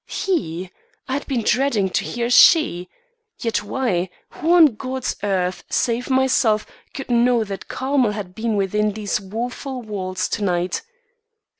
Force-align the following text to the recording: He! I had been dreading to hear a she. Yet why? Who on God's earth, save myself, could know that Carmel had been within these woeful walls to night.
He! 0.09 0.71
I 1.07 1.13
had 1.13 1.27
been 1.27 1.43
dreading 1.43 1.91
to 1.91 2.03
hear 2.03 2.25
a 2.25 2.29
she. 2.31 2.89
Yet 3.37 3.61
why? 3.63 4.09
Who 4.31 4.53
on 4.55 4.73
God's 4.73 5.15
earth, 5.21 5.63
save 5.69 6.09
myself, 6.09 6.65
could 6.95 7.11
know 7.11 7.43
that 7.43 7.67
Carmel 7.67 8.13
had 8.13 8.33
been 8.33 8.55
within 8.55 8.93
these 8.93 9.21
woeful 9.21 9.83
walls 9.83 10.27
to 10.29 10.43
night. 10.43 10.81